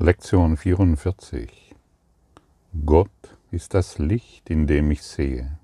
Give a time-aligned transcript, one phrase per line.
[0.00, 1.74] Lektion 44
[2.86, 3.10] Gott
[3.50, 5.58] ist das Licht, in dem ich sehe.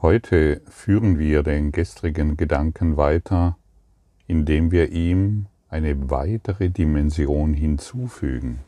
[0.00, 3.58] Heute führen wir den gestrigen Gedanken weiter,
[4.26, 8.60] indem wir ihm eine weitere Dimension hinzufügen.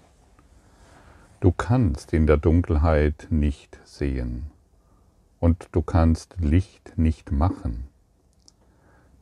[1.41, 4.51] Du kannst in der Dunkelheit nicht sehen
[5.41, 7.85] und du kannst Licht nicht machen.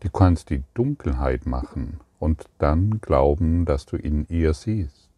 [0.01, 5.11] Du kannst die Dunkelheit machen und dann glauben, dass du in ihr siehst.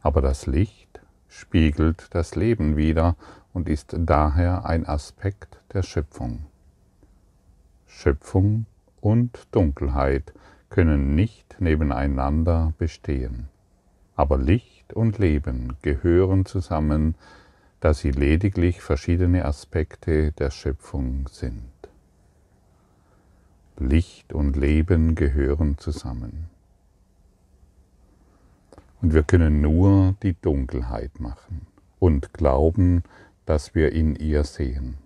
[0.00, 3.16] Aber das Licht spiegelt das Leben wider
[3.52, 6.46] und ist daher ein Aspekt der Schöpfung.
[7.88, 8.66] Schöpfung
[9.00, 10.32] und Dunkelheit
[10.70, 13.48] können nicht nebeneinander bestehen,
[14.14, 17.16] aber Licht und Leben gehören zusammen,
[17.80, 21.77] da sie lediglich verschiedene Aspekte der Schöpfung sind.
[23.80, 26.50] Licht und Leben gehören zusammen.
[29.00, 31.68] Und wir können nur die Dunkelheit machen
[32.00, 33.04] und glauben,
[33.46, 34.98] dass wir in ihr sehen.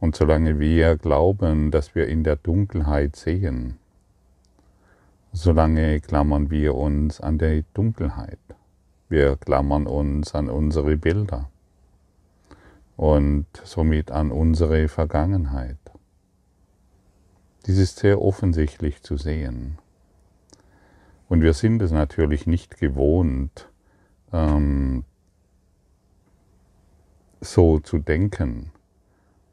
[0.00, 3.78] Und solange wir glauben, dass wir in der Dunkelheit sehen,
[5.32, 8.40] solange klammern wir uns an der Dunkelheit.
[9.08, 11.48] Wir klammern uns an unsere Bilder
[12.96, 15.78] und somit an unsere Vergangenheit.
[17.66, 19.78] Dies ist sehr offensichtlich zu sehen.
[21.28, 23.68] Und wir sind es natürlich nicht gewohnt,
[24.32, 25.04] ähm,
[27.40, 28.70] so zu denken.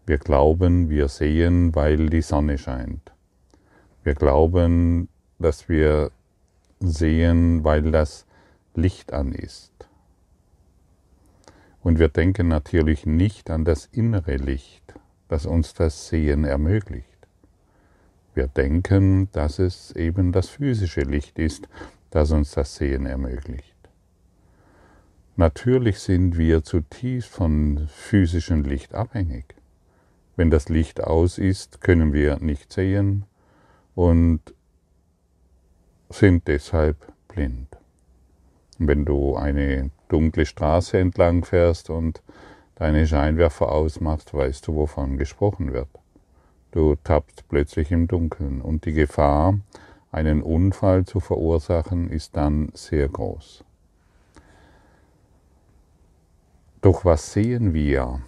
[0.06, 3.12] Wir glauben, wir sehen, weil die Sonne scheint.
[4.03, 5.08] Wir glauben,
[5.39, 6.12] dass wir
[6.80, 8.25] sehen, weil das
[8.75, 9.72] Licht an ist.
[11.83, 14.93] Und wir denken natürlich nicht an das innere Licht,
[15.27, 17.07] das uns das Sehen ermöglicht.
[18.33, 21.67] Wir denken, dass es eben das physische Licht ist,
[22.11, 23.75] das uns das Sehen ermöglicht.
[25.35, 29.56] Natürlich sind wir zutiefst von physischem Licht abhängig.
[30.35, 33.25] Wenn das Licht aus ist, können wir nicht sehen
[33.95, 34.41] und
[36.09, 37.67] sind deshalb blind.
[38.77, 42.22] Wenn du eine dunkle Straße entlang fährst und
[42.75, 45.88] deine Scheinwerfer ausmachst, weißt du, wovon gesprochen wird.
[46.72, 49.59] Du tappst plötzlich im Dunkeln und die Gefahr,
[50.11, 53.63] einen Unfall zu verursachen, ist dann sehr groß.
[56.81, 58.21] Doch was sehen wir,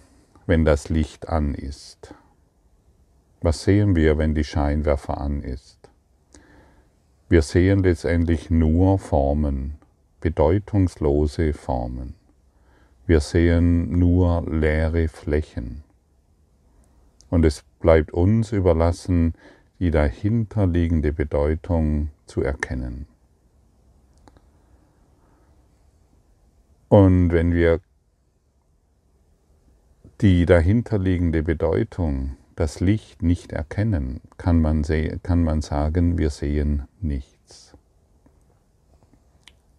[0.46, 2.14] wenn das Licht an ist?
[3.40, 5.78] Was sehen wir, wenn die Scheinwerfer an ist?
[7.28, 9.78] Wir sehen letztendlich nur Formen,
[10.24, 12.14] bedeutungslose Formen.
[13.06, 15.84] Wir sehen nur leere Flächen.
[17.28, 19.34] Und es bleibt uns überlassen,
[19.80, 23.06] die dahinterliegende Bedeutung zu erkennen.
[26.88, 27.80] Und wenn wir
[30.22, 34.84] die dahinterliegende Bedeutung, das Licht nicht erkennen, kann man,
[35.22, 37.33] kann man sagen, wir sehen nicht.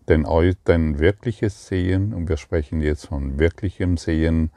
[0.08, 0.28] Denn,
[0.68, 4.52] denn wirkliches Sehen, und wir sprechen jetzt von wirklichem Sehen,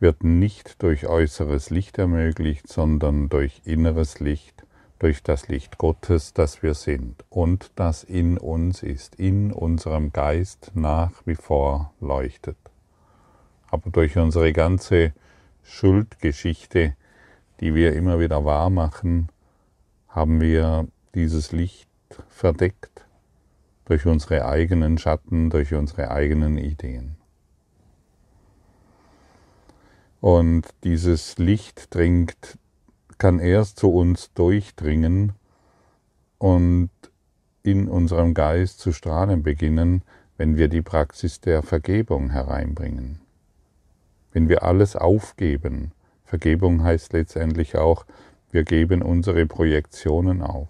[0.00, 4.64] wird nicht durch äußeres Licht ermöglicht, sondern durch inneres Licht,
[5.00, 10.70] durch das Licht Gottes, das wir sind und das in uns ist, in unserem Geist
[10.74, 12.56] nach wie vor leuchtet.
[13.70, 15.12] Aber durch unsere ganze
[15.64, 16.94] Schuldgeschichte,
[17.60, 19.28] die wir immer wieder wahr machen,
[20.08, 21.88] haben wir dieses Licht
[22.28, 23.07] verdeckt
[23.88, 27.16] durch unsere eigenen Schatten, durch unsere eigenen Ideen.
[30.20, 32.58] Und dieses Licht dringt,
[33.16, 35.32] kann erst zu uns durchdringen
[36.36, 36.90] und
[37.62, 40.02] in unserem Geist zu strahlen beginnen,
[40.36, 43.20] wenn wir die Praxis der Vergebung hereinbringen.
[44.32, 45.92] Wenn wir alles aufgeben,
[46.24, 48.04] Vergebung heißt letztendlich auch,
[48.50, 50.68] wir geben unsere Projektionen auf.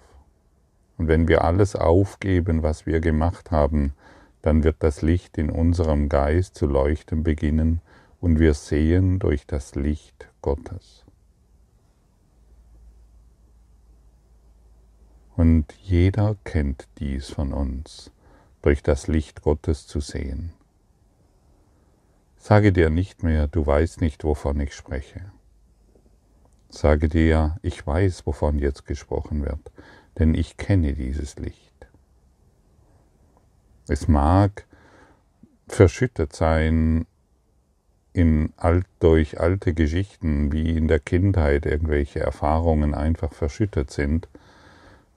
[0.99, 3.95] Und wenn wir alles aufgeben, was wir gemacht haben,
[4.43, 7.81] dann wird das Licht in unserem Geist zu leuchten beginnen
[8.21, 11.05] und wir sehen durch das Licht Gottes.
[15.37, 18.11] Und jeder kennt dies von uns,
[18.61, 20.53] durch das Licht Gottes zu sehen.
[22.39, 25.31] Sage dir nicht mehr, du weißt nicht, wovon ich spreche.
[26.71, 29.71] Sage dir, ich weiß, wovon jetzt gesprochen wird,
[30.19, 31.89] denn ich kenne dieses Licht.
[33.89, 34.67] Es mag
[35.69, 37.07] verschüttet sein
[38.13, 44.29] in alt, durch alte Geschichten, wie in der Kindheit irgendwelche Erfahrungen einfach verschüttet sind,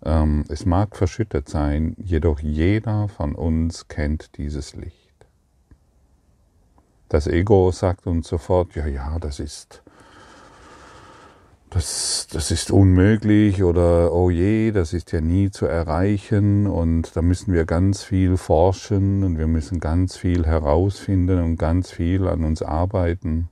[0.03, 5.13] Ähm, es mag verschüttet sein, jedoch jeder von uns kennt dieses Licht.
[7.07, 9.83] Das Ego sagt uns sofort, ja, ja, das ist,
[11.71, 17.21] das, das ist unmöglich oder oh je, das ist ja nie zu erreichen und da
[17.21, 22.43] müssen wir ganz viel forschen und wir müssen ganz viel herausfinden und ganz viel an
[22.43, 23.47] uns arbeiten.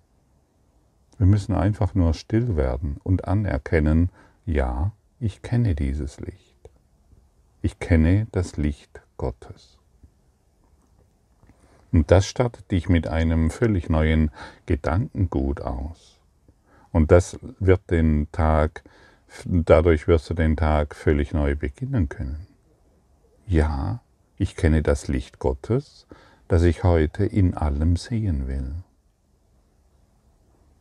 [1.18, 4.10] Wir müssen einfach nur still werden und anerkennen,
[4.46, 6.58] ja, ich kenne dieses Licht.
[7.62, 9.80] Ich kenne das Licht Gottes.
[11.94, 14.30] Und das startet dich mit einem völlig neuen
[14.66, 16.19] Gedankengut aus.
[16.92, 18.84] Und das wird den Tag,
[19.46, 22.48] dadurch wirst du den Tag völlig neu beginnen können.
[23.48, 24.02] Ja,
[24.38, 26.08] ich kenne das Licht Gottes,
[26.48, 28.74] das ich heute in allem sehen will.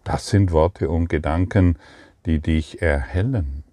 [0.05, 1.77] Das sind Worte und Gedanken,
[2.25, 3.65] die dich erhellen,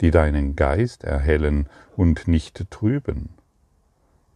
[0.00, 3.30] die deinen Geist erhellen und nicht trüben.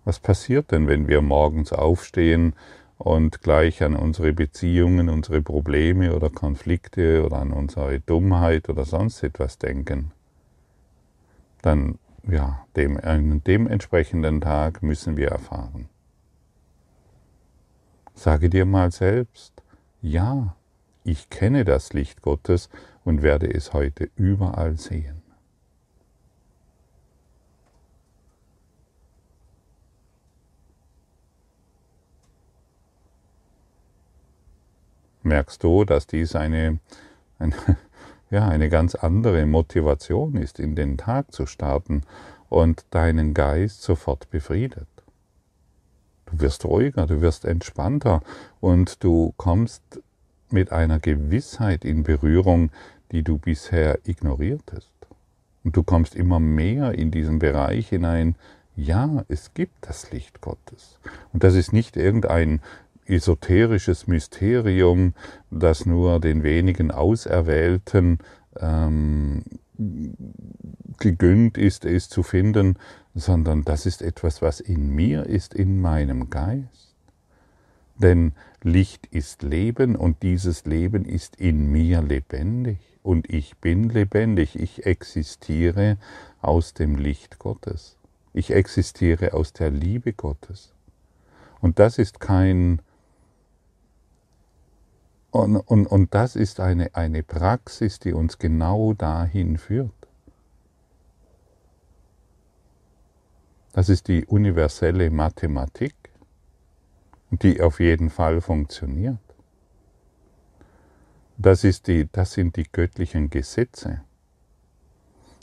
[0.04, 2.54] Was passiert denn, wenn wir morgens aufstehen
[3.02, 9.24] und gleich an unsere Beziehungen, unsere Probleme oder Konflikte oder an unsere Dummheit oder sonst
[9.24, 10.12] etwas denken?
[11.62, 15.88] Dann, ja, dem, an dem entsprechenden Tag müssen wir erfahren.
[18.14, 19.52] Sage dir mal selbst,
[20.00, 20.54] ja,
[21.02, 22.68] ich kenne das Licht Gottes
[23.04, 25.21] und werde es heute überall sehen.
[35.22, 36.78] Merkst du, dass dies eine,
[37.38, 37.54] eine,
[38.30, 42.02] ja, eine ganz andere Motivation ist, in den Tag zu starten
[42.48, 44.88] und deinen Geist sofort befriedet?
[46.26, 48.22] Du wirst ruhiger, du wirst entspannter
[48.60, 49.82] und du kommst
[50.50, 52.70] mit einer Gewissheit in Berührung,
[53.10, 54.90] die du bisher ignoriertest.
[55.64, 58.36] Und du kommst immer mehr in diesen Bereich hinein,
[58.74, 60.98] ja, es gibt das Licht Gottes.
[61.32, 62.60] Und das ist nicht irgendein
[63.06, 65.14] esoterisches Mysterium,
[65.50, 68.18] das nur den wenigen Auserwählten
[68.58, 69.42] ähm,
[70.98, 72.76] gegönnt ist, es zu finden,
[73.14, 76.94] sondern das ist etwas, was in mir ist, in meinem Geist.
[77.96, 78.32] Denn
[78.62, 84.86] Licht ist Leben und dieses Leben ist in mir lebendig und ich bin lebendig, ich
[84.86, 85.98] existiere
[86.40, 87.96] aus dem Licht Gottes.
[88.32, 90.72] Ich existiere aus der Liebe Gottes.
[91.60, 92.80] Und das ist kein...
[95.32, 99.90] Und, und, und das ist eine, eine Praxis, die uns genau dahin führt.
[103.72, 105.94] Das ist die universelle Mathematik,
[107.30, 109.16] die auf jeden Fall funktioniert.
[111.38, 114.02] Das, ist die, das sind die göttlichen Gesetze.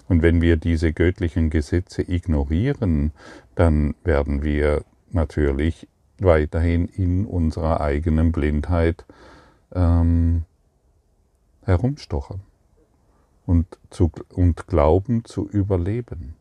[0.07, 3.11] Und wenn wir diese göttlichen Gesetze ignorieren,
[3.55, 5.87] dann werden wir natürlich
[6.19, 9.03] weiterhin in unserer eigenen Blindheit
[9.73, 10.45] ähm,
[11.63, 12.41] herumstochern
[13.45, 16.35] und, zu, und glauben zu überleben.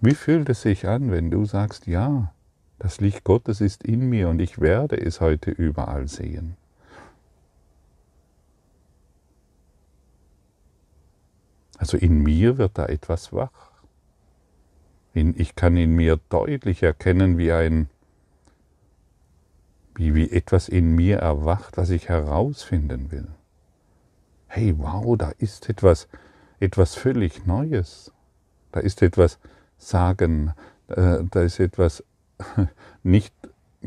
[0.00, 2.32] Wie fühlt es sich an, wenn du sagst, ja,
[2.78, 6.56] das Licht Gottes ist in mir und ich werde es heute überall sehen?
[11.78, 13.65] Also in mir wird da etwas wach.
[15.16, 17.88] Ich kann in mir deutlich erkennen, wie ein,
[19.94, 23.28] wie, wie etwas in mir erwacht, was ich herausfinden will.
[24.46, 26.06] Hey, wow, da ist etwas,
[26.60, 28.12] etwas völlig Neues.
[28.72, 29.38] Da ist etwas,
[29.78, 30.52] sagen,
[30.88, 32.04] äh, da ist etwas
[33.02, 33.34] nicht,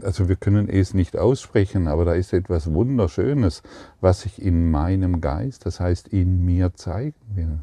[0.01, 3.61] also wir können es nicht aussprechen, aber da ist etwas Wunderschönes,
[4.01, 7.59] was sich in meinem Geist, das heißt in mir zeigen will.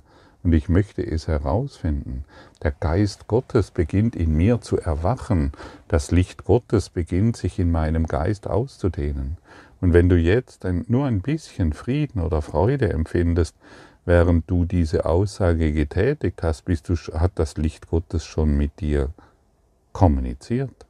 [0.46, 2.24] Und ich möchte es herausfinden.
[2.62, 5.50] Der Geist Gottes beginnt in mir zu erwachen.
[5.88, 9.38] Das Licht Gottes beginnt sich in meinem Geist auszudehnen.
[9.80, 13.56] Und wenn du jetzt nur ein bisschen Frieden oder Freude empfindest,
[14.04, 19.10] während du diese Aussage getätigt hast, bist du, hat das Licht Gottes schon mit dir
[19.92, 20.86] kommuniziert,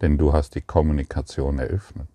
[0.00, 2.08] denn du hast die Kommunikation eröffnet.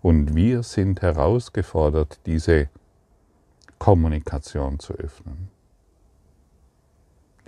[0.00, 2.68] Und wir sind herausgefordert, diese
[3.80, 5.57] Kommunikation zu öffnen,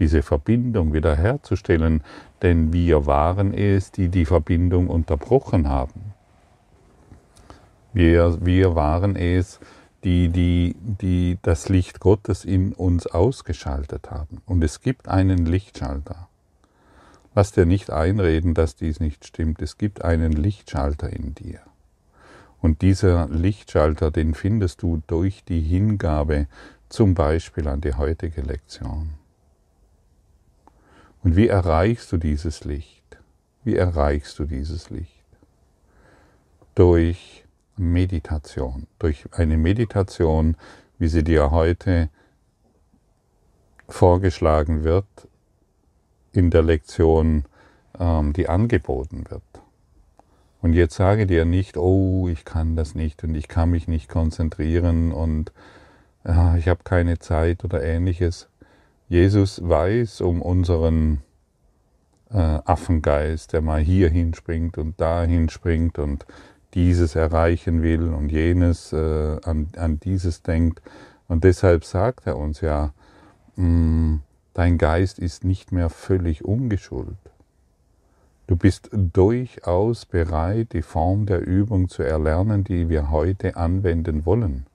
[0.00, 2.02] diese Verbindung wiederherzustellen,
[2.42, 6.14] denn wir waren es, die die Verbindung unterbrochen haben.
[7.92, 9.60] Wir, wir waren es,
[10.02, 14.40] die, die, die das Licht Gottes in uns ausgeschaltet haben.
[14.46, 16.28] Und es gibt einen Lichtschalter.
[17.34, 19.62] Lass dir nicht einreden, dass dies nicht stimmt.
[19.62, 21.60] Es gibt einen Lichtschalter in dir.
[22.60, 26.46] Und dieser Lichtschalter, den findest du durch die Hingabe
[26.88, 29.19] zum Beispiel an die heutige Lektion.
[31.22, 33.18] Und wie erreichst du dieses Licht?
[33.64, 35.24] Wie erreichst du dieses Licht?
[36.74, 37.44] Durch
[37.76, 40.56] Meditation, durch eine Meditation,
[40.98, 42.08] wie sie dir heute
[43.88, 45.06] vorgeschlagen wird
[46.32, 47.44] in der Lektion,
[47.98, 49.42] ähm, die angeboten wird.
[50.62, 54.08] Und jetzt sage dir nicht, oh, ich kann das nicht und ich kann mich nicht
[54.08, 55.52] konzentrieren und
[56.24, 58.48] äh, ich habe keine Zeit oder ähnliches.
[59.10, 61.22] Jesus weiß um unseren
[62.30, 66.24] äh, Affengeist, der mal hier hinspringt und dahin springt und
[66.74, 70.80] dieses erreichen will und jenes äh, an, an dieses denkt.
[71.26, 72.92] Und deshalb sagt er uns ja,
[73.56, 74.22] mh, mm,
[74.54, 77.18] dein Geist ist nicht mehr völlig ungeschult.
[78.46, 84.66] Du bist durchaus bereit, die Form der Übung zu erlernen, die wir heute anwenden wollen.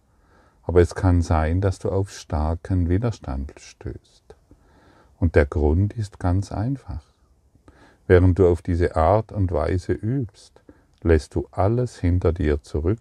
[0.64, 4.15] Aber es kann sein, dass du auf starken Widerstand stößt.
[5.20, 7.04] Und der Grund ist ganz einfach.
[8.08, 10.62] Während du auf diese Art und Weise übst,
[11.02, 13.00] lässt du alles hinter dir zurück,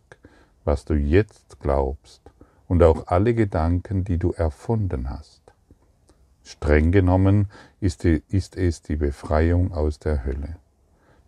[0.64, 2.22] was du jetzt glaubst,
[2.68, 5.42] und auch alle Gedanken, die du erfunden hast.
[6.42, 7.48] Streng genommen
[7.80, 10.56] ist, es die Befreiung aus der Hölle.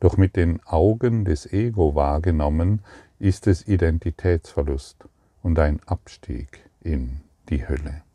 [0.00, 2.80] Doch mit den Augen des Ego wahrgenommen
[3.18, 5.08] ist es Identitätsverlust
[5.42, 8.05] und ein Abstieg in die Hölle.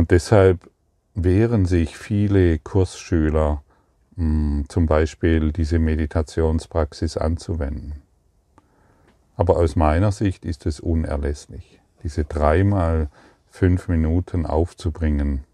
[0.00, 0.70] Und deshalb
[1.14, 3.62] wehren sich viele Kursschüler,
[4.16, 8.00] hm, zum Beispiel diese Meditationspraxis anzuwenden.
[9.36, 13.10] Aber aus meiner Sicht ist es unerlässlich, diese dreimal
[13.50, 15.44] fünf Minuten aufzubringen,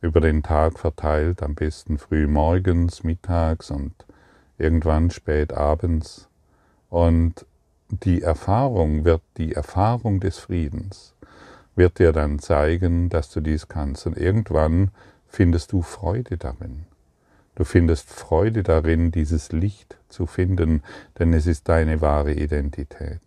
[0.00, 3.92] über den Tag verteilt, am besten früh morgens, mittags und
[4.58, 6.28] irgendwann spät abends.
[6.88, 7.46] Und
[7.88, 11.14] die Erfahrung wird, die Erfahrung des Friedens
[11.74, 14.06] wird dir dann zeigen, dass du dies kannst.
[14.06, 14.90] Und irgendwann
[15.26, 16.86] findest du Freude darin.
[17.54, 20.82] Du findest Freude darin, dieses Licht zu finden,
[21.18, 23.20] denn es ist deine wahre Identität.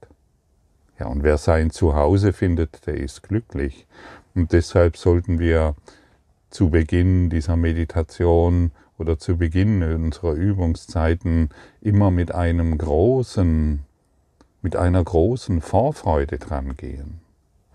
[0.99, 3.85] Ja, und wer sein Zuhause findet, der ist glücklich.
[4.33, 5.75] Und deshalb sollten wir
[6.49, 11.49] zu Beginn dieser Meditation oder zu Beginn unserer Übungszeiten
[11.81, 13.81] immer mit einem großen,
[14.61, 17.24] mit einer großen Vorfreude dran gehen.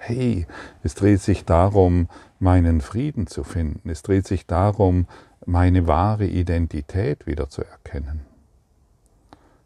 [0.03, 0.47] Hey,
[0.83, 3.91] es dreht sich darum, meinen Frieden zu finden.
[3.91, 5.07] Es dreht sich darum,
[5.45, 8.23] meine wahre Identität wieder zu erkennen.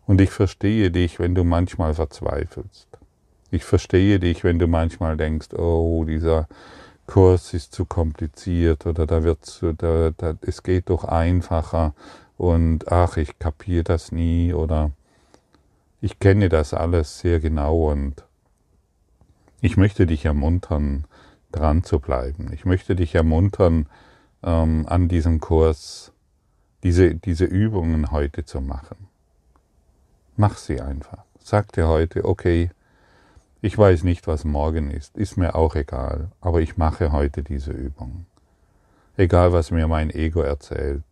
[0.06, 2.88] Und ich verstehe dich, wenn du manchmal verzweifelst.
[3.52, 6.48] Ich verstehe dich, wenn du manchmal denkst, oh, dieser
[7.06, 11.94] Kurs ist zu kompliziert oder da wird da, da, es geht doch einfacher
[12.36, 14.90] und ach, ich kapiere das nie oder
[16.00, 18.23] ich kenne das alles sehr genau und
[19.64, 21.06] ich möchte dich ermuntern,
[21.50, 22.52] dran zu bleiben.
[22.52, 23.86] Ich möchte dich ermuntern,
[24.42, 26.12] ähm, an diesem Kurs
[26.82, 29.08] diese, diese Übungen heute zu machen.
[30.36, 31.24] Mach sie einfach.
[31.42, 32.72] Sag dir heute, okay,
[33.62, 37.72] ich weiß nicht, was morgen ist, ist mir auch egal, aber ich mache heute diese
[37.72, 38.26] Übung.
[39.16, 41.04] Egal, was mir mein Ego erzählt,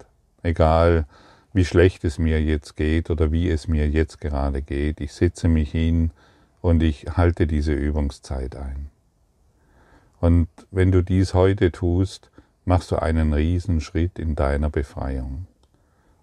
[0.42, 1.06] egal,
[1.54, 5.48] wie schlecht es mir jetzt geht oder wie es mir jetzt gerade geht, ich setze
[5.48, 6.10] mich hin
[6.62, 8.88] und ich halte diese Übungszeit ein.
[10.20, 12.30] Und wenn du dies heute tust,
[12.64, 15.46] machst du einen Riesenschritt in deiner Befreiung.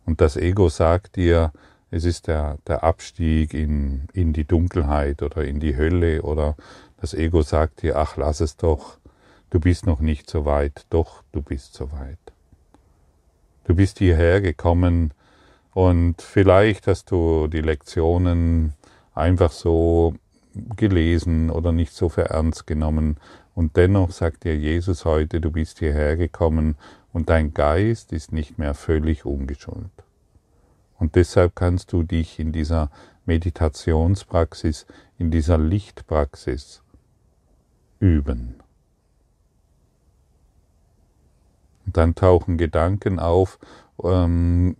[0.06, 1.52] Und das Ego sagt dir,
[1.92, 6.56] es ist der, der Abstieg in, in die Dunkelheit oder in die Hölle oder
[7.02, 8.98] das Ego sagt dir, ach lass es doch,
[9.50, 12.18] du bist noch nicht so weit, doch du bist so weit.
[13.66, 15.14] Du bist hierher gekommen
[15.74, 18.74] und vielleicht hast du die Lektionen
[19.14, 20.16] einfach so
[20.76, 23.18] gelesen oder nicht so für ernst genommen.
[23.56, 26.76] Und dennoch sagt dir Jesus heute, du bist hierher gekommen
[27.14, 29.92] und dein Geist ist nicht mehr völlig ungeschult.
[30.98, 32.92] Und deshalb kannst du dich in dieser
[33.26, 34.86] Meditationspraxis,
[35.18, 36.82] in dieser Lichtpraxis
[38.00, 38.56] üben.
[41.86, 43.60] Und dann tauchen Gedanken auf
[44.04, 44.76] ähm,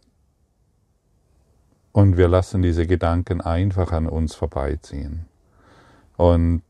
[1.92, 5.29] und wir lassen diese Gedanken einfach an uns vorbeiziehen.
[6.20, 6.64] Und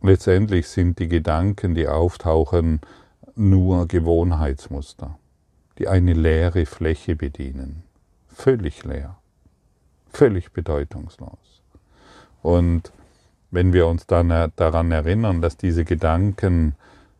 [0.00, 2.80] letztendlich sind die Gedanken, die auftauchen,
[3.34, 5.18] nur Gewohnheitsmuster,
[5.78, 7.82] die eine leere Fläche bedienen.
[8.28, 9.18] Völlig leer.
[10.14, 11.60] Völlig bedeutungslos.
[12.40, 12.90] Und
[13.50, 16.74] wenn wir uns dann daran erinnern, dass diese Gedanken,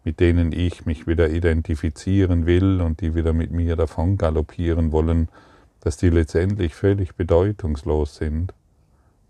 [0.05, 5.29] mit denen ich mich wieder identifizieren will und die wieder mit mir davon galoppieren wollen,
[5.81, 8.55] dass die letztendlich völlig bedeutungslos sind,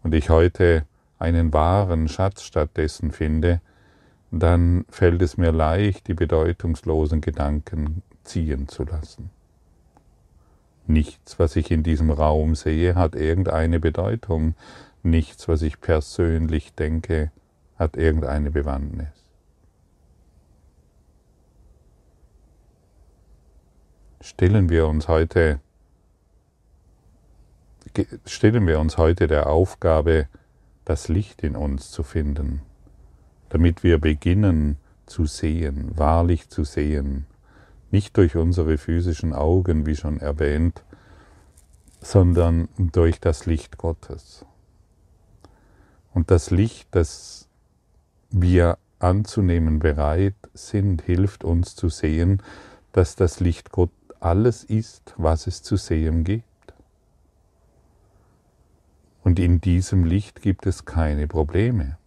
[0.04, 0.84] und ich heute
[1.22, 3.60] einen wahren Schatz stattdessen finde,
[4.30, 9.30] dann fällt es mir leicht, die bedeutungslosen Gedanken ziehen zu lassen.
[10.86, 14.54] Nichts, was ich in diesem Raum sehe, hat irgendeine Bedeutung.
[15.02, 17.30] Nichts, was ich persönlich denke,
[17.78, 19.08] hat irgendeine Bewandtnis.
[24.20, 25.60] Stellen wir uns heute
[28.26, 30.28] stellen wir uns heute der Aufgabe,
[30.84, 32.62] das Licht in uns zu finden,
[33.48, 37.26] damit wir beginnen zu sehen, wahrlich zu sehen,
[37.90, 40.82] nicht durch unsere physischen Augen, wie schon erwähnt,
[42.00, 44.44] sondern durch das Licht Gottes.
[46.14, 47.48] Und das Licht, das
[48.30, 52.42] wir anzunehmen bereit sind, hilft uns zu sehen,
[52.92, 56.44] dass das Licht Gott alles ist, was es zu sehen gibt.
[59.22, 61.98] Und in diesem Licht gibt es keine Probleme.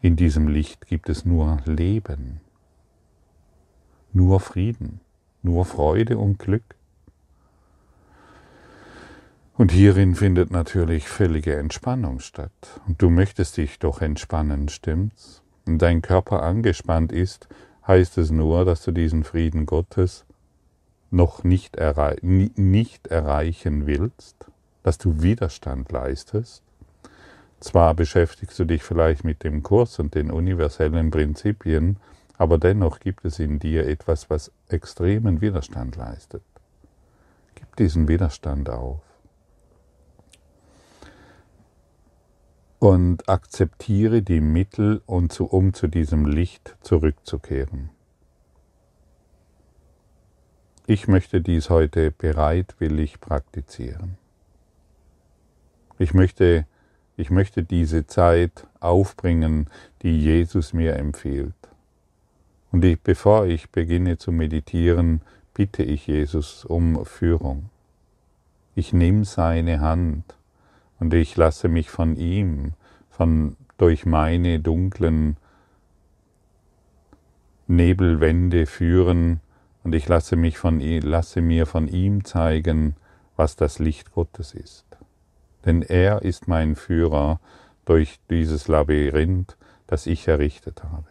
[0.00, 2.40] In diesem Licht gibt es nur Leben
[4.14, 5.00] nur Frieden,
[5.42, 6.76] nur Freude und Glück.
[9.56, 12.80] Und hierin findet natürlich völlige Entspannung statt.
[12.86, 15.42] Und du möchtest dich doch entspannen, stimmt's?
[15.66, 17.48] Und dein Körper angespannt ist,
[17.86, 20.24] heißt es nur, dass du diesen Frieden Gottes
[21.10, 24.46] noch nicht, errei nicht erreichen willst,
[24.84, 26.62] dass du Widerstand leistest.
[27.58, 31.96] Zwar beschäftigst du dich vielleicht mit dem Kurs und den universellen Prinzipien,
[32.36, 36.42] aber dennoch gibt es in dir etwas, was extremen Widerstand leistet.
[37.54, 39.00] Gib diesen Widerstand auf.
[42.78, 47.88] Und akzeptiere die Mittel, um zu diesem Licht zurückzukehren.
[50.86, 54.18] Ich möchte dies heute bereitwillig praktizieren.
[55.98, 56.66] Ich möchte,
[57.16, 59.68] ich möchte diese Zeit aufbringen,
[60.02, 61.54] die Jesus mir empfiehlt.
[62.72, 65.20] Und ich, bevor ich beginne zu meditieren,
[65.54, 67.70] bitte ich Jesus um Führung.
[68.74, 70.34] Ich nehme seine Hand
[70.98, 72.72] und ich lasse mich von ihm,
[73.10, 75.36] von durch meine dunklen
[77.66, 79.40] Nebelwände führen
[79.84, 82.96] und ich lasse, mich von, lasse mir von ihm zeigen,
[83.36, 84.84] was das Licht Gottes ist.
[85.64, 87.40] Denn er ist mein Führer
[87.84, 91.06] durch dieses Labyrinth, das ich errichtet habe.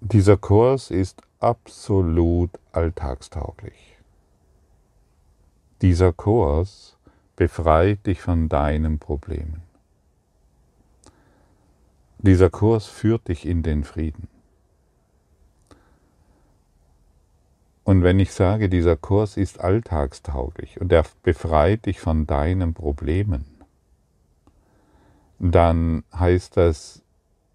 [0.00, 3.98] Dieser Kurs ist absolut alltagstauglich.
[5.80, 6.98] Dieser Kurs
[7.36, 9.62] befreit dich von deinen Problemen.
[12.18, 14.28] Dieser Kurs führt dich in den Frieden.
[17.84, 23.44] Und wenn ich sage, dieser Kurs ist alltagstauglich und er befreit dich von deinen Problemen,
[25.38, 27.02] dann heißt das,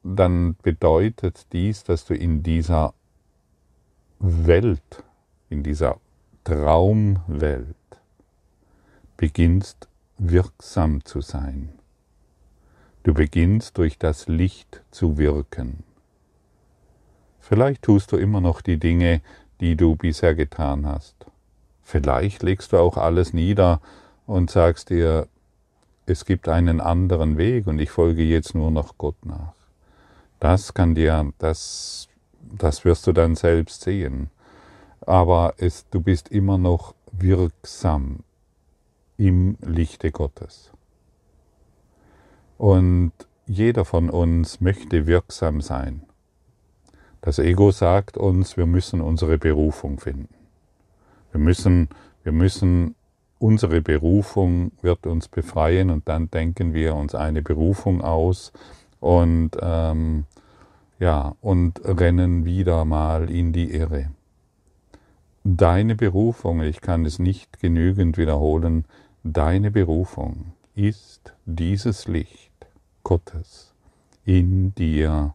[0.03, 2.93] dann bedeutet dies, dass du in dieser
[4.19, 5.03] Welt,
[5.49, 5.99] in dieser
[6.43, 7.75] Traumwelt
[9.17, 9.87] beginnst
[10.17, 11.69] wirksam zu sein.
[13.03, 15.83] Du beginnst durch das Licht zu wirken.
[17.39, 19.21] Vielleicht tust du immer noch die Dinge,
[19.59, 21.15] die du bisher getan hast.
[21.83, 23.81] Vielleicht legst du auch alles nieder
[24.27, 25.27] und sagst dir,
[26.05, 29.53] es gibt einen anderen Weg und ich folge jetzt nur noch Gott nach.
[30.39, 32.07] Das kann dir, das,
[32.41, 34.29] das wirst du dann selbst sehen.
[35.01, 38.19] Aber es, du bist immer noch wirksam
[39.17, 40.71] im Lichte Gottes.
[42.57, 43.11] Und
[43.45, 46.03] jeder von uns möchte wirksam sein.
[47.21, 50.33] Das Ego sagt uns, wir müssen unsere Berufung finden.
[51.31, 51.89] Wir müssen,
[52.23, 52.95] wir müssen,
[53.39, 58.51] unsere Berufung wird uns befreien und dann denken wir uns eine Berufung aus
[58.99, 60.25] und ähm,
[60.99, 64.11] ja, und rennen wieder mal in die Irre.
[65.43, 68.85] Deine Berufung, ich kann es nicht genügend wiederholen,
[69.23, 72.67] deine Berufung ist dieses Licht
[73.03, 73.73] Gottes
[74.25, 75.33] in dir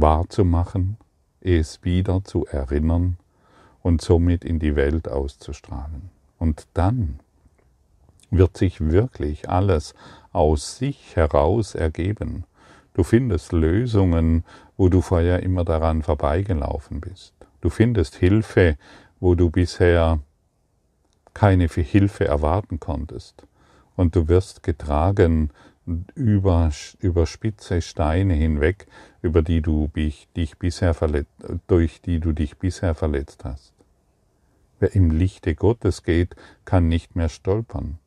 [0.00, 0.96] wahrzumachen,
[1.40, 3.16] es wieder zu erinnern
[3.82, 6.10] und somit in die Welt auszustrahlen.
[6.38, 7.20] Und dann
[8.30, 9.94] wird sich wirklich alles
[10.32, 12.44] aus sich heraus ergeben.
[12.94, 14.44] Du findest Lösungen,
[14.76, 17.34] wo du vorher immer daran vorbeigelaufen bist.
[17.60, 18.76] Du findest Hilfe,
[19.18, 20.20] wo du bisher
[21.34, 23.46] keine Hilfe erwarten konntest.
[23.96, 25.50] Und du wirst getragen
[25.86, 28.86] über, über spitze Steine hinweg,
[29.22, 31.30] über die du dich, bisher verletzt,
[31.66, 33.72] durch die du dich bisher verletzt hast.
[34.78, 37.98] Wer im Lichte Gottes geht, kann nicht mehr stolpern.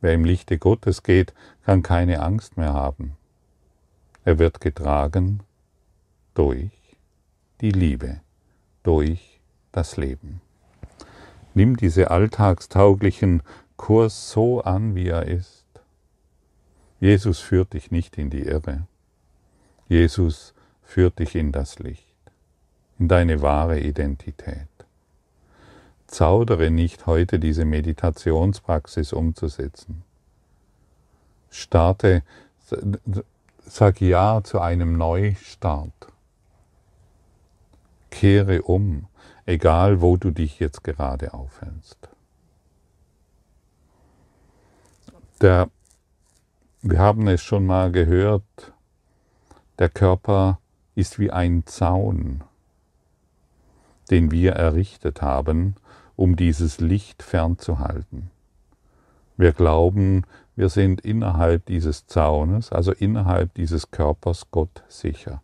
[0.00, 1.34] Wer im Lichte Gottes geht,
[1.64, 3.16] kann keine Angst mehr haben.
[4.24, 5.40] Er wird getragen
[6.34, 6.70] durch
[7.60, 8.20] die Liebe,
[8.82, 9.40] durch
[9.72, 10.40] das Leben.
[11.54, 13.42] Nimm diese alltagstauglichen
[13.76, 15.57] Kurs so an, wie er ist.
[17.00, 18.86] Jesus führt dich nicht in die Irre.
[19.88, 22.16] Jesus führt dich in das Licht,
[22.98, 24.68] in deine wahre Identität.
[26.06, 30.02] Zaudere nicht heute diese Meditationspraxis umzusetzen.
[31.50, 32.22] Starte,
[33.66, 35.92] sag Ja zu einem Neustart.
[38.10, 39.06] Kehre um,
[39.44, 42.08] egal wo du dich jetzt gerade aufhältst.
[45.40, 45.70] Der,
[46.90, 48.72] wir haben es schon mal gehört,
[49.78, 50.58] der Körper
[50.94, 52.42] ist wie ein Zaun,
[54.10, 55.74] den wir errichtet haben,
[56.16, 58.30] um dieses Licht fernzuhalten.
[59.36, 60.24] Wir glauben,
[60.56, 65.42] wir sind innerhalb dieses Zaunes, also innerhalb dieses Körpers Gott sicher.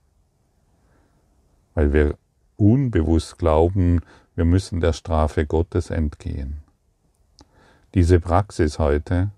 [1.74, 2.16] Weil wir
[2.57, 4.00] unbewusst glauben,
[4.35, 6.62] wir müssen der Strafe Gottes entgehen.
[7.92, 9.30] Diese Praxis heute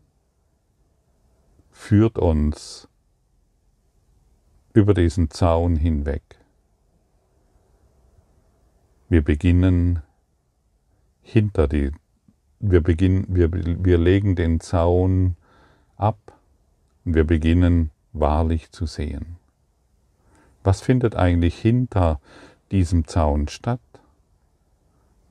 [1.77, 2.89] führt uns
[4.73, 6.23] über diesen Zaun hinweg.
[9.09, 10.03] Wir beginnen
[11.23, 11.93] hinter die,
[12.59, 15.37] wir beginnen, wir, wir legen den Zaun
[15.97, 16.19] ab
[17.05, 19.37] und wir beginnen wahrlich zu sehen.
[20.65, 22.21] Was findet eigentlich hinter
[22.73, 23.81] diesem Zaun statt,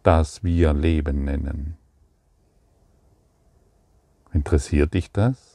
[0.03, 1.75] das wir Leben nennen?
[4.31, 5.54] Interessiert dich das?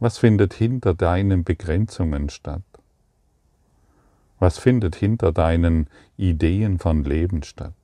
[0.00, 2.62] Was findet hinter deinen Begrenzungen statt?
[4.38, 7.74] Was findet hinter deinen Ideen von Leben statt?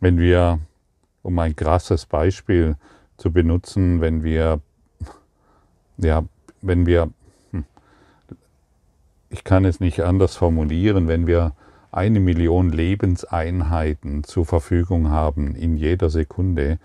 [0.00, 0.60] Wenn wir
[1.22, 2.76] um ein krasses Beispiel
[3.16, 4.60] zu benutzen, wenn wir,
[5.98, 6.24] ja,
[6.62, 7.10] wenn wir,
[7.50, 7.64] hm,
[9.28, 11.54] ich kann es nicht anders formulieren, wenn wir
[11.90, 16.78] eine Million Lebenseinheiten zur Verfügung haben in jeder Sekunde,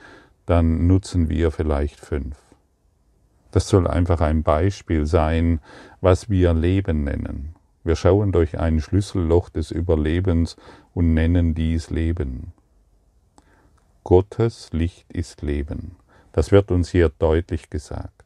[0.45, 2.37] dann nutzen wir vielleicht fünf.
[3.51, 5.59] Das soll einfach ein Beispiel sein,
[6.01, 7.55] was wir Leben nennen.
[7.83, 10.55] Wir schauen durch ein Schlüsselloch des Überlebens
[10.93, 12.53] und nennen dies Leben.
[14.03, 15.95] Gottes Licht ist Leben.
[16.31, 18.23] Das wird uns hier deutlich gesagt.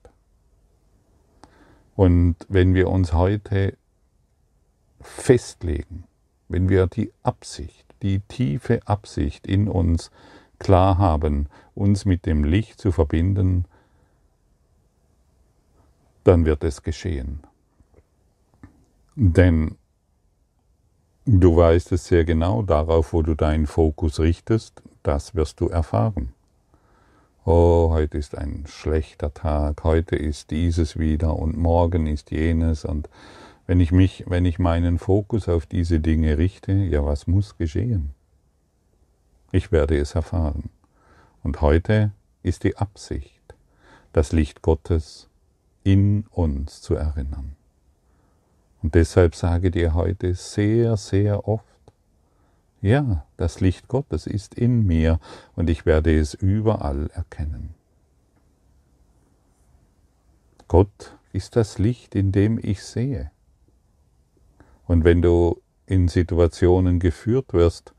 [1.96, 3.76] Und wenn wir uns heute
[5.02, 6.06] festlegen,
[6.48, 10.12] wenn wir die Absicht, die tiefe Absicht in uns
[10.60, 13.66] klar haben, uns mit dem Licht zu verbinden,
[16.24, 17.40] dann wird es geschehen.
[19.16, 19.76] Denn
[21.26, 26.34] du weißt es sehr genau, darauf, wo du deinen Fokus richtest, das wirst du erfahren.
[27.46, 33.10] Oh, heute ist ein schlechter Tag, heute ist dieses wieder und morgen ist jenes und
[33.68, 38.17] wenn ich mich, wenn ich meinen Fokus auf diese Dinge richte, ja, was muss geschehen?
[39.52, 40.70] Ich werde es erfahren.
[41.44, 42.12] Und heute
[42.44, 43.56] ist die Absicht,
[44.12, 45.30] das Licht Gottes
[45.84, 47.56] in uns zu erinnern.
[48.82, 51.64] Und deshalb sage dir heute sehr, sehr oft,
[52.82, 55.20] ja, das Licht Gottes ist in mir
[55.56, 57.74] und ich werde es überall erkennen.
[60.68, 63.32] Gott ist das Licht, in dem ich sehe.
[64.86, 67.94] Und wenn du in Situationen geführt wirst,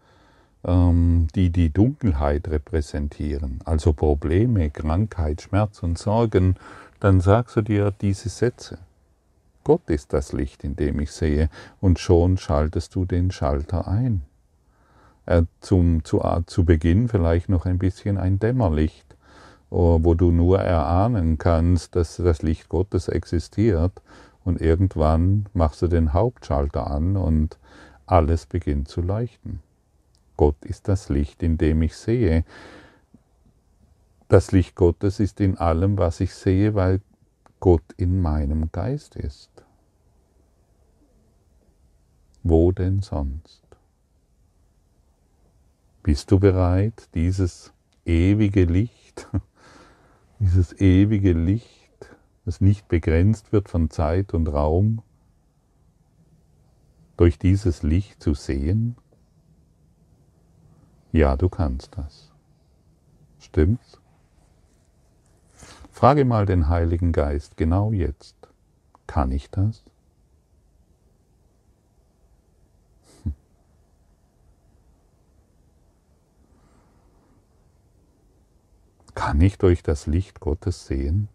[0.64, 6.56] die die Dunkelheit repräsentieren, also Probleme, Krankheit, Schmerz und Sorgen,
[7.00, 8.78] dann sagst du dir diese Sätze.
[9.62, 11.48] Gott ist das Licht, in dem ich sehe,
[11.80, 14.22] und schon schaltest du den Schalter ein
[15.28, 19.16] äh, zum, zu, zu Beginn vielleicht noch ein bisschen ein Dämmerlicht,
[19.70, 23.92] oh, wo du nur erahnen kannst, dass das Licht Gottes existiert
[24.44, 27.58] und irgendwann machst du den Hauptschalter an und
[28.06, 29.60] alles beginnt zu leuchten.
[30.38, 32.44] Gott ist das Licht, in dem ich sehe.
[34.28, 37.02] Das Licht Gottes ist in allem, was ich sehe, weil
[37.58, 39.50] Gott in meinem Geist ist.
[42.44, 43.64] Wo denn sonst?
[46.04, 47.72] Bist du bereit, dieses
[48.06, 49.28] ewige Licht,
[50.38, 55.02] dieses ewige Licht, das nicht begrenzt wird von Zeit und Raum,
[57.16, 58.94] durch dieses Licht zu sehen?
[61.12, 62.30] Ja, du kannst das.
[63.40, 63.98] Stimmt's?
[65.90, 68.36] Frage mal den Heiligen Geist genau jetzt.
[69.06, 69.82] Kann ich das?
[73.24, 73.32] Hm.
[79.14, 81.28] Kann ich durch das Licht Gottes sehen?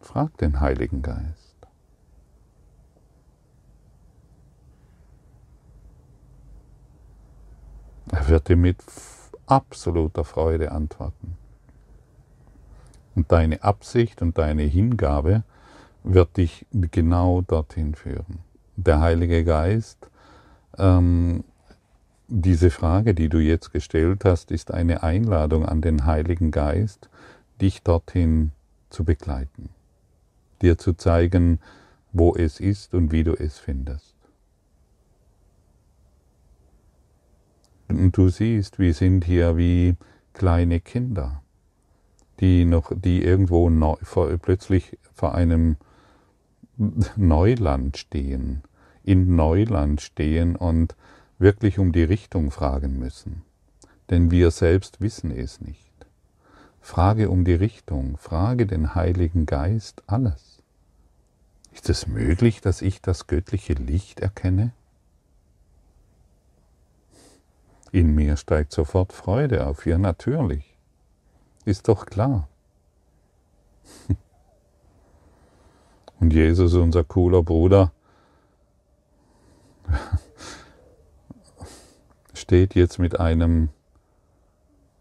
[0.00, 1.45] Frag den Heiligen Geist.
[8.26, 8.78] Wird dir mit
[9.46, 11.36] absoluter Freude antworten.
[13.14, 15.44] Und deine Absicht und deine Hingabe
[16.02, 18.40] wird dich genau dorthin führen.
[18.74, 20.10] Der Heilige Geist,
[20.76, 21.44] ähm,
[22.26, 27.08] diese Frage, die du jetzt gestellt hast, ist eine Einladung an den Heiligen Geist,
[27.60, 28.50] dich dorthin
[28.90, 29.68] zu begleiten,
[30.62, 31.60] dir zu zeigen,
[32.12, 34.15] wo es ist und wie du es findest.
[37.88, 39.96] Und du siehst, wir sind hier wie
[40.32, 41.42] kleine Kinder,
[42.40, 45.76] die noch, die irgendwo neu, vor, plötzlich vor einem
[47.16, 48.62] Neuland stehen,
[49.02, 50.94] in Neuland stehen und
[51.38, 53.42] wirklich um die Richtung fragen müssen.
[54.10, 55.86] Denn wir selbst wissen es nicht.
[56.80, 60.62] Frage um die Richtung, frage den Heiligen Geist alles.
[61.72, 64.72] Ist es möglich, dass ich das göttliche Licht erkenne?
[67.92, 70.76] In mir steigt sofort Freude auf, ja natürlich.
[71.64, 72.48] Ist doch klar.
[76.20, 77.92] Und Jesus, unser cooler Bruder,
[82.34, 83.68] steht jetzt mit einem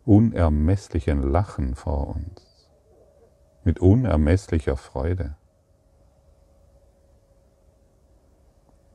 [0.05, 2.69] unermesslichen Lachen vor uns,
[3.63, 5.35] mit unermesslicher Freude.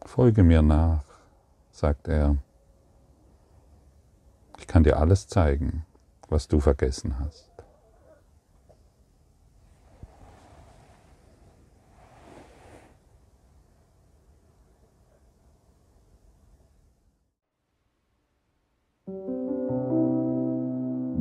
[0.05, 1.05] Folge mir nach,
[1.71, 2.37] sagt er.
[4.61, 5.87] Ich kann dir alles zeigen,
[6.29, 7.51] was du vergessen hast.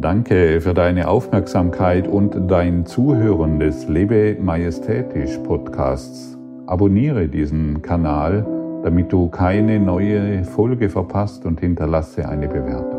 [0.01, 6.37] Danke für deine Aufmerksamkeit und dein Zuhören des Lebe Majestätisch Podcasts.
[6.67, 8.45] Abonniere diesen Kanal,
[8.83, 12.98] damit du keine neue Folge verpasst und hinterlasse eine Bewertung.